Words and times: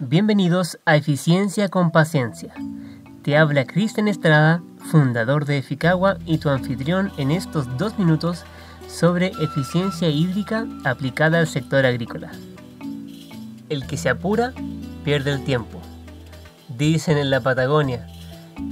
Bienvenidos 0.00 0.80
a 0.86 0.96
Eficiencia 0.96 1.68
con 1.68 1.92
Paciencia. 1.92 2.52
Te 3.22 3.36
habla 3.36 3.64
Cristian 3.64 4.08
Estrada, 4.08 4.60
fundador 4.90 5.44
de 5.44 5.58
Eficagua 5.58 6.18
y 6.26 6.38
tu 6.38 6.48
anfitrión 6.48 7.12
en 7.16 7.30
estos 7.30 7.78
dos 7.78 7.96
minutos 7.96 8.42
sobre 8.88 9.28
eficiencia 9.40 10.08
hídrica 10.08 10.66
aplicada 10.84 11.38
al 11.38 11.46
sector 11.46 11.86
agrícola. 11.86 12.32
El 13.68 13.86
que 13.86 13.96
se 13.96 14.08
apura 14.08 14.52
pierde 15.04 15.30
el 15.30 15.44
tiempo, 15.44 15.80
dicen 16.76 17.16
en 17.16 17.30
la 17.30 17.40
Patagonia, 17.40 18.04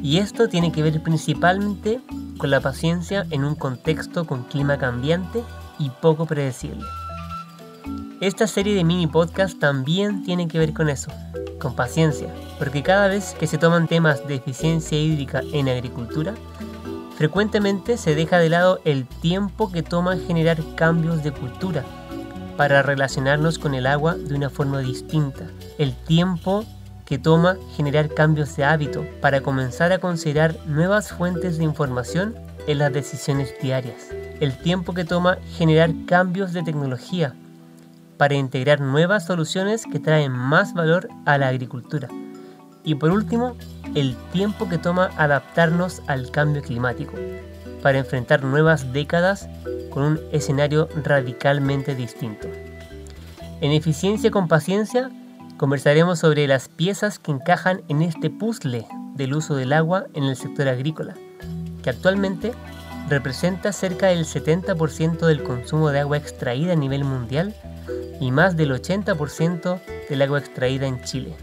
y 0.02 0.18
esto 0.18 0.48
tiene 0.48 0.72
que 0.72 0.82
ver 0.82 1.00
principalmente 1.04 2.00
con 2.36 2.50
la 2.50 2.60
paciencia 2.60 3.26
en 3.30 3.44
un 3.44 3.54
contexto 3.54 4.26
con 4.26 4.42
clima 4.42 4.76
cambiante 4.76 5.44
y 5.78 5.88
poco 5.90 6.26
predecible. 6.26 6.84
Esta 8.22 8.46
serie 8.46 8.76
de 8.76 8.84
mini 8.84 9.08
podcast 9.08 9.58
también 9.58 10.22
tiene 10.22 10.46
que 10.46 10.60
ver 10.60 10.72
con 10.72 10.88
eso, 10.88 11.10
con 11.58 11.74
paciencia, 11.74 12.28
porque 12.56 12.84
cada 12.84 13.08
vez 13.08 13.34
que 13.36 13.48
se 13.48 13.58
toman 13.58 13.88
temas 13.88 14.28
de 14.28 14.36
eficiencia 14.36 14.96
hídrica 14.96 15.42
en 15.52 15.68
agricultura, 15.68 16.34
frecuentemente 17.16 17.96
se 17.96 18.14
deja 18.14 18.38
de 18.38 18.48
lado 18.48 18.78
el 18.84 19.08
tiempo 19.08 19.72
que 19.72 19.82
toma 19.82 20.16
generar 20.18 20.58
cambios 20.76 21.24
de 21.24 21.32
cultura 21.32 21.84
para 22.56 22.80
relacionarnos 22.82 23.58
con 23.58 23.74
el 23.74 23.88
agua 23.88 24.14
de 24.14 24.36
una 24.36 24.50
forma 24.50 24.78
distinta, 24.78 25.48
el 25.78 25.92
tiempo 25.92 26.64
que 27.04 27.18
toma 27.18 27.56
generar 27.74 28.08
cambios 28.08 28.54
de 28.54 28.62
hábito 28.62 29.04
para 29.20 29.40
comenzar 29.40 29.90
a 29.90 29.98
considerar 29.98 30.56
nuevas 30.66 31.10
fuentes 31.10 31.58
de 31.58 31.64
información 31.64 32.36
en 32.68 32.78
las 32.78 32.92
decisiones 32.92 33.52
diarias, 33.60 34.10
el 34.38 34.56
tiempo 34.58 34.94
que 34.94 35.04
toma 35.04 35.38
generar 35.58 35.90
cambios 36.06 36.52
de 36.52 36.62
tecnología 36.62 37.34
para 38.22 38.36
integrar 38.36 38.80
nuevas 38.80 39.26
soluciones 39.26 39.84
que 39.84 39.98
traen 39.98 40.30
más 40.30 40.74
valor 40.74 41.08
a 41.26 41.38
la 41.38 41.48
agricultura. 41.48 42.06
Y 42.84 42.94
por 42.94 43.10
último, 43.10 43.56
el 43.96 44.14
tiempo 44.32 44.68
que 44.68 44.78
toma 44.78 45.10
adaptarnos 45.16 46.02
al 46.06 46.30
cambio 46.30 46.62
climático, 46.62 47.14
para 47.82 47.98
enfrentar 47.98 48.44
nuevas 48.44 48.92
décadas 48.92 49.48
con 49.90 50.04
un 50.04 50.20
escenario 50.30 50.88
radicalmente 51.02 51.96
distinto. 51.96 52.46
En 53.60 53.72
Eficiencia 53.72 54.30
con 54.30 54.46
Paciencia 54.46 55.10
conversaremos 55.56 56.20
sobre 56.20 56.46
las 56.46 56.68
piezas 56.68 57.18
que 57.18 57.32
encajan 57.32 57.82
en 57.88 58.02
este 58.02 58.30
puzzle 58.30 58.86
del 59.16 59.34
uso 59.34 59.56
del 59.56 59.72
agua 59.72 60.06
en 60.14 60.22
el 60.22 60.36
sector 60.36 60.68
agrícola, 60.68 61.16
que 61.82 61.90
actualmente 61.90 62.52
representa 63.08 63.72
cerca 63.72 64.06
del 64.06 64.26
70% 64.26 65.26
del 65.26 65.42
consumo 65.42 65.90
de 65.90 65.98
agua 65.98 66.18
extraída 66.18 66.74
a 66.74 66.76
nivel 66.76 67.02
mundial 67.02 67.52
y 68.22 68.30
más 68.30 68.56
del 68.56 68.70
80% 68.70 69.80
del 70.08 70.22
agua 70.22 70.38
extraída 70.38 70.86
en 70.86 71.02
Chile. 71.02 71.34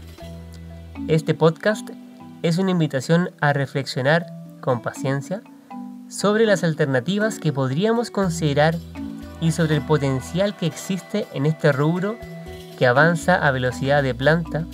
Este 1.08 1.34
podcast 1.34 1.90
es 2.42 2.56
una 2.56 2.70
invitación 2.70 3.32
a 3.42 3.52
reflexionar 3.52 4.24
con 4.62 4.80
paciencia 4.80 5.42
sobre 6.08 6.46
las 6.46 6.64
alternativas 6.64 7.38
que 7.38 7.52
podríamos 7.52 8.10
considerar 8.10 8.78
y 9.42 9.52
sobre 9.52 9.76
el 9.76 9.82
potencial 9.82 10.56
que 10.56 10.64
existe 10.64 11.26
en 11.34 11.44
este 11.44 11.70
rubro 11.70 12.16
que 12.78 12.86
avanza 12.86 13.34
a 13.34 13.50
velocidad 13.50 14.02
de 14.02 14.14
planta 14.14 14.64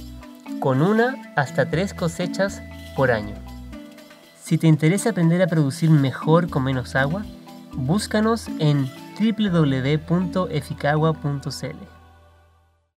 con 0.61 0.83
una 0.83 1.33
hasta 1.35 1.71
tres 1.71 1.93
cosechas 1.93 2.63
por 2.95 3.11
año. 3.11 3.35
Si 4.41 4.59
te 4.59 4.69
interesa 4.69 5.11
aprender 5.11 5.43
a 5.43 5.49
producir 5.49 5.91
mejor 5.91 6.49
con 6.51 6.63
menos 6.63 6.95
agua, 6.95 7.25
búscanos 7.73 8.47
en 8.61 8.89
www.eficagua.cl. 9.19 11.96